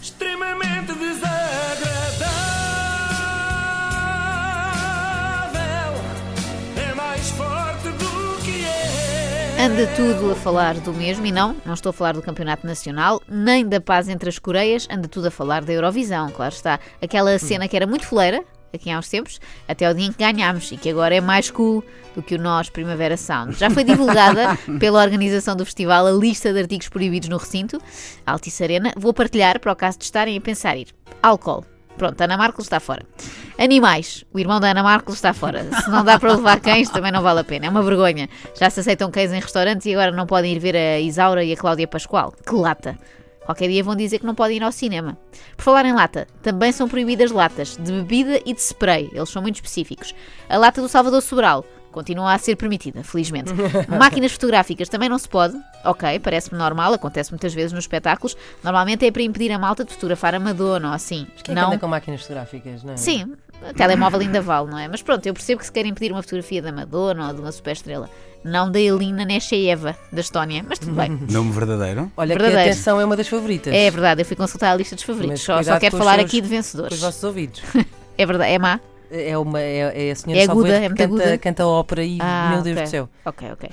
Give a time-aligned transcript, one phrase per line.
[0.00, 1.38] extremamente desagradável.
[6.76, 9.64] É mais forte do que é.
[9.64, 13.20] Anda tudo a falar do mesmo, e não, não estou a falar do Campeonato Nacional,
[13.28, 16.78] nem da paz entre as Coreias, anda tudo a falar da Eurovisão, claro está.
[17.02, 20.18] Aquela cena que era muito foleira, aqui há uns tempos, até ao dia em que
[20.18, 21.84] ganhámos, e que agora é mais cool
[22.14, 23.58] do que o nós Primavera Sound.
[23.58, 27.80] Já foi divulgada pela organização do festival a lista de artigos proibidos no recinto,
[28.26, 28.92] Altice Arena.
[28.96, 30.88] Vou partilhar para o caso de estarem a pensar ir.
[31.22, 31.64] Álcool.
[31.96, 33.04] Pronto, Ana Marcos está fora.
[33.58, 34.24] Animais.
[34.32, 35.64] O irmão da Ana Marcos está fora.
[35.82, 37.66] Se não dá para levar cães, também não vale a pena.
[37.66, 38.28] É uma vergonha.
[38.58, 41.52] Já se aceitam cães em restaurantes e agora não podem ir ver a Isaura e
[41.52, 42.32] a Cláudia Pascoal.
[42.46, 42.96] Que lata.
[43.48, 45.16] Qualquer dia vão dizer que não podem ir ao cinema.
[45.56, 49.08] Por falar em lata, também são proibidas latas de bebida e de spray.
[49.10, 50.14] Eles são muito específicos.
[50.50, 53.50] A lata do Salvador Sobral continua a ser permitida, felizmente.
[53.88, 55.56] Máquinas fotográficas também não se pode.
[55.82, 58.36] Ok, parece-me normal, acontece muitas vezes nos espetáculos.
[58.62, 61.26] Normalmente é para impedir a malta de fotografar a Madonna ou assim.
[61.36, 61.68] Quem é que não.
[61.68, 62.96] anda com máquinas fotográficas, não é?
[62.98, 63.32] Sim,
[63.76, 64.88] telemóvel ainda vale, não é?
[64.88, 67.52] Mas pronto, eu percebo que se querem pedir uma fotografia da Madonna ou de uma
[67.52, 68.08] superestrela,
[68.44, 71.18] não da Elina Neshaeva, da Estónia, mas tudo bem.
[71.30, 72.10] Nome verdadeiro?
[72.16, 72.58] Olha que Verdadeiro.
[72.70, 73.74] a atenção é uma das favoritas.
[73.74, 76.14] É verdade, eu fui consultar a lista dos favoritos, Mas só, só quero os falar
[76.16, 77.00] seus- aqui de Com os vencedores.
[77.00, 77.62] vossos ouvidos.
[78.20, 78.80] É verdade, é má?
[79.10, 82.18] É, uma, é, é a senhora É aguda, é que muito canta, canta ópera e,
[82.20, 82.84] Ah, meu Deus ok.
[82.84, 83.08] do céu.
[83.24, 83.70] Ok, ok.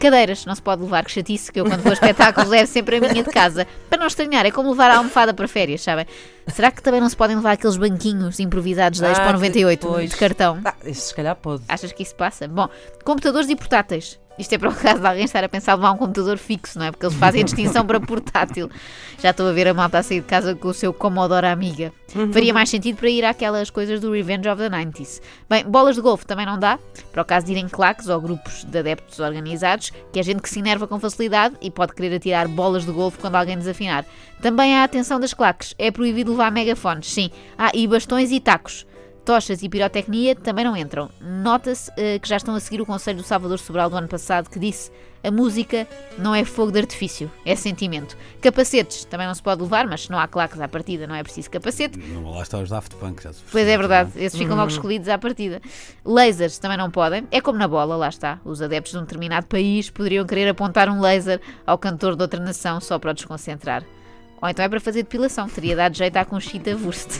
[0.00, 2.96] Cadeiras, não se pode levar, que chatice, que eu quando vou a espetáculos levo sempre
[2.96, 3.66] a minha de casa.
[3.90, 6.06] Para não estranhar, é como levar a almofada para férias, sabem?
[6.48, 9.86] Será que também não se podem levar aqueles banquinhos improvisados da Ah, Expo que- 98,
[9.86, 10.10] pois.
[10.10, 10.58] de cartão?
[10.64, 11.62] Ah, se calhar pode.
[11.68, 12.48] Achas que isso passa?
[12.48, 12.68] Bom,
[13.04, 14.18] computadores e portáteis.
[14.38, 16.78] Isto é para o caso de alguém estar a pensar em levar um computador fixo,
[16.78, 16.90] não é?
[16.90, 18.70] Porque eles fazem a distinção para portátil.
[19.18, 21.92] Já estou a ver a malta a sair de casa com o seu Commodore Amiga.
[22.32, 25.20] Faria mais sentido para ir àquelas coisas do Revenge of the 90s.
[25.48, 26.78] Bem, bolas de golfe também não dá,
[27.12, 30.48] para o caso de irem claques ou grupos de adeptos organizados, que é gente que
[30.48, 34.06] se enerva com facilidade e pode querer atirar bolas de golfe quando alguém desafinar.
[34.40, 37.30] Também há a atenção das claques, é proibido levar megafones, sim.
[37.58, 38.86] Ah, e bastões e tacos.
[39.28, 41.10] Tochas e pirotecnia também não entram.
[41.20, 44.48] Nota-se eh, que já estão a seguir o conselho do Salvador Sobral do ano passado
[44.48, 44.90] que disse
[45.22, 48.16] a música não é fogo de artifício, é sentimento.
[48.40, 51.22] Capacetes também não se pode levar, mas se não há claques à partida não é
[51.22, 51.98] preciso capacete.
[51.98, 54.70] Não, lá está os Daft Punk, já se Pois é verdade, não esses ficam logo
[54.70, 55.60] escolhidos à partida.
[56.06, 58.40] Lasers também não podem, é como na bola, lá está.
[58.46, 62.40] Os adeptos de um determinado país poderiam querer apontar um laser ao cantor de outra
[62.40, 63.84] nação só para o desconcentrar.
[64.40, 67.10] Ou então é para fazer depilação, teria dado jeito à Conchita Wurst.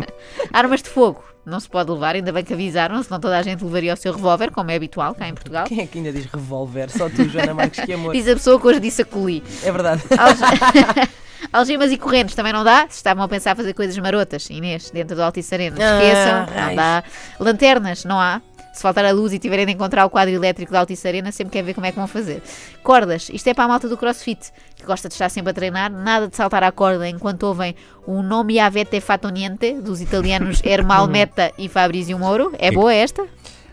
[0.52, 3.64] Armas de fogo não se pode levar, ainda bem que avisaram, senão toda a gente
[3.64, 5.64] levaria o seu revólver, como é habitual cá em Portugal.
[5.66, 6.88] Quem é que ainda diz revólver?
[6.88, 8.12] Só tu, Joana Marques, que amor.
[8.14, 9.42] Diz a pessoa que hoje disse a coli.
[9.64, 10.02] É verdade.
[10.16, 11.10] Alge-
[11.52, 12.86] Algemas e correntes também não dá.
[12.88, 16.74] Se estavam a pensar fazer coisas marotas, Inês, dentro do Altice Arena, esqueçam, Ah, não
[16.76, 17.04] dá.
[17.40, 18.40] Lanternas, não há.
[18.72, 21.52] Se faltar a luz e tiverem de encontrar o quadro elétrico da Altice Arena, sempre
[21.52, 22.42] quer ver como é que vão fazer.
[22.82, 25.90] Cordas, isto é para a malta do crossfit, que gosta de estar sempre a treinar,
[25.90, 31.06] nada de saltar à corda enquanto ouvem o nome avete fatto niente dos italianos Ermal
[31.06, 32.52] Meta e Fabrizio Moro.
[32.58, 33.26] É boa esta?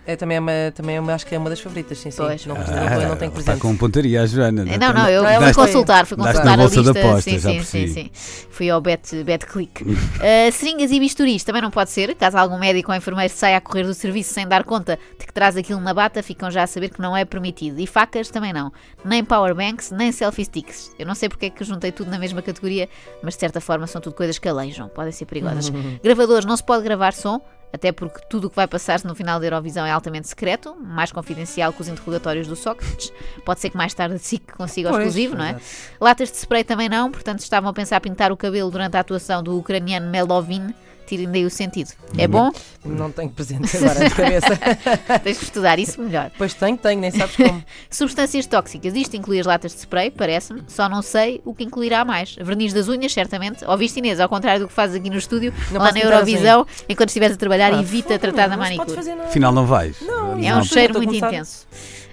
[0.08, 2.18] É, também, é uma, também é uma, acho que é uma das favoritas, sim, sim.
[2.18, 2.44] Pois.
[2.46, 3.60] Não, Ah, não, não tenho está presente.
[3.62, 4.66] com pontaria a Joana.
[4.66, 7.22] Não, não, eu Não, ela fui foi- consultar, fui Daste consultar a lista.
[7.22, 7.88] sim, já sim, sim, percebi.
[7.94, 8.48] sim.
[8.50, 9.84] Fui ao Bet, bet Click.
[9.84, 9.88] Uh,
[10.52, 12.16] seringas e bisturis também não pode ser.
[12.16, 15.32] Caso algum médico ou enfermeiro saia a correr do serviço sem dar conta de que
[15.34, 17.80] traz aquilo na bata, ficam já a saber que não é permitido.
[17.80, 18.72] E facas também não.
[19.06, 20.92] Nem powerbanks, nem selfie sticks.
[20.98, 22.90] Eu não sei porque é que juntei tudo na mesma categoria,
[23.22, 25.70] mas de certa forma são tudo coisas que aleijam, podem ser perigosas.
[26.04, 27.40] Gravadores, não se pode gravar som.
[27.72, 31.12] Até porque tudo o que vai passar-se no final da Eurovisão é altamente secreto, mais
[31.12, 33.14] confidencial que os interrogatórios do Sócrates.
[33.46, 35.60] Pode ser que mais tarde SIC consiga o exclusivo, não é?
[36.02, 39.00] Latas de spray também não, portanto estavam a pensar a pintar o cabelo durante a
[39.00, 40.74] atuação do ucraniano Melovin.
[41.10, 41.90] Tirem daí o sentido.
[42.16, 42.52] É bom?
[42.86, 44.56] Não tenho presente agora de cabeça.
[45.24, 46.30] Tens que estudar isso melhor.
[46.38, 47.64] pois tenho, tenho, nem sabes como.
[47.90, 48.94] Substâncias tóxicas.
[48.94, 50.62] Isto inclui as latas de spray, parece-me.
[50.68, 52.36] Só não sei o que incluirá mais.
[52.36, 53.66] Verniz das unhas, certamente.
[53.66, 57.10] Ouviste, Inês, ao contrário do que fazes aqui no estúdio, Não lá na Eurovisão, enquanto
[57.10, 59.00] estiveres a trabalhar, Ah, evita tratar da manicure.
[59.24, 60.00] Afinal, não vais.
[60.02, 61.66] Não, É Não, um cheiro muito intenso.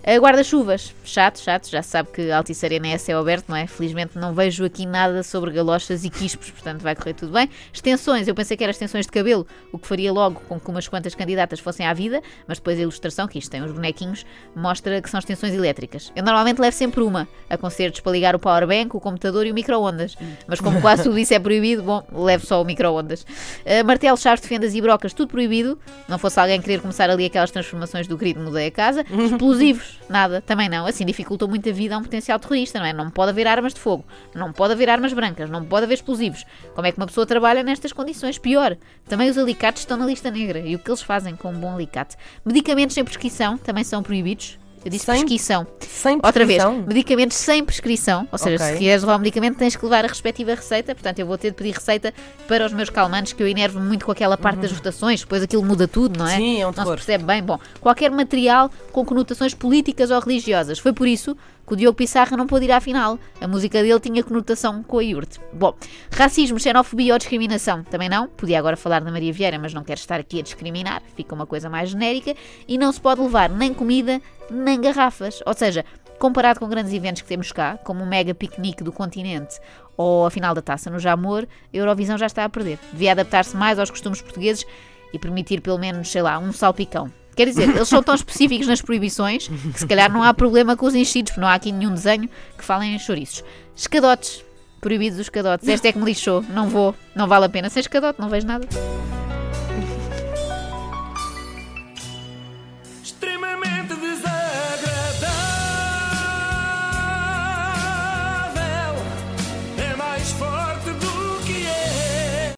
[0.06, 3.66] Uh, Guarda-chuvas, chato, chato, já sabe que Altice Arena é céu aberto, não é?
[3.66, 7.50] Felizmente não vejo aqui nada sobre galochas e quispos, portanto vai correr tudo bem.
[7.72, 10.86] Extensões, eu pensei que eram extensões de cabelo, o que faria logo com que umas
[10.86, 14.24] quantas candidatas fossem à vida, mas depois a ilustração, que isto tem uns bonequinhos,
[14.54, 16.12] mostra que são extensões elétricas.
[16.14, 19.54] Eu normalmente levo sempre uma, a concertos para ligar o powerbank, o computador e o
[19.54, 20.16] micro-ondas,
[20.46, 23.22] mas como quase tudo isso é proibido, bom, levo só o micro-ondas.
[23.22, 25.76] Uh, martelo, chaves de fendas e brocas, tudo proibido,
[26.08, 29.04] não fosse alguém querer começar ali aquelas transformações do querido mudei a casa.
[29.32, 30.86] Explosivos, nada, também não.
[30.86, 32.92] Assim dificultam muito a vida a um potencial terrorista, não é?
[32.92, 34.04] Não pode haver armas de fogo,
[34.34, 36.44] não pode haver armas brancas, não pode haver explosivos.
[36.74, 38.38] Como é que uma pessoa trabalha nestas condições?
[38.38, 38.76] Pior,
[39.08, 40.60] também os alicates estão na lista negra.
[40.60, 42.16] E o que eles fazem com um bom alicate?
[42.44, 44.58] Medicamentos sem prescrição também são proibidos.
[44.84, 45.66] Eu disse Sem prescrição.
[45.96, 46.86] Sem Outra vez, prescrição?
[46.86, 48.74] medicamentos sem prescrição, ou seja, Ok.
[48.74, 51.50] se queres levar um medicamento tens que levar a respectiva receita, portanto eu vou ter
[51.50, 52.12] de pedir receita
[52.46, 55.64] para os meus calmantes, que eu enervo muito com aquela parte das votações, depois aquilo
[55.64, 56.34] muda tudo, não é?
[56.34, 56.38] Uhum.
[56.38, 56.94] Sim, é um Não se terror.
[56.96, 57.42] percebe bem.
[57.42, 60.78] Bom, qualquer material com conotações políticas ou religiosas.
[60.78, 61.34] Foi por isso
[61.66, 63.18] que o Diogo Pissarra não pôde ir à final.
[63.40, 65.40] A música dele tinha conotação com a iurte.
[65.52, 65.74] Bom,
[66.12, 67.82] racismo, xenofobia ou discriminação?
[67.82, 68.28] Também não.
[68.28, 71.02] Podia agora falar da Maria Vieira, mas não quero estar aqui a discriminar.
[71.16, 72.34] Fica uma coisa mais genérica.
[72.68, 75.40] E não se pode levar nem comida, nem garrafas.
[75.44, 75.84] Ou seja,
[76.18, 79.58] comparado com grandes eventos que temos cá, como o mega piquenique do continente
[79.96, 82.78] ou a final da taça no Jamor, a Eurovisão já está a perder.
[82.92, 84.64] Devia adaptar-se mais aos costumes portugueses
[85.12, 87.10] e permitir pelo menos, sei lá, um salpicão.
[87.34, 90.86] Quer dizer, eles são tão específicos nas proibições que se calhar não há problema com
[90.86, 93.44] os enchidos, porque não há aqui nenhum desenho que falem em chouriços.
[93.74, 94.44] Escadotes.
[94.80, 95.66] Proibidos os escadotes.
[95.66, 96.42] Esta é que me lixou.
[96.42, 96.94] Não vou.
[97.14, 97.68] Não vale a pena.
[97.68, 98.68] Sem escadote, não vejo nada.